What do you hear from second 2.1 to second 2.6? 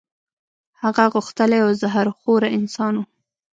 خوره